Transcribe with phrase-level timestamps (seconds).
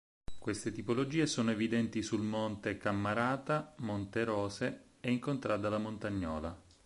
[0.39, 6.59] Queste tipologie sono evidenti sul Monte Cammarata, Monte Rose e in contrada La Montagnola.